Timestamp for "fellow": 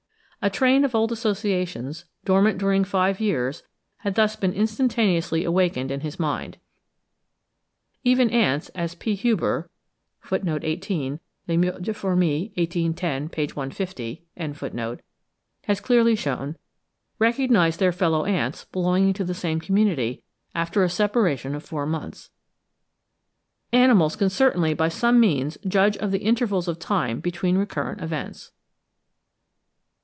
17.91-18.25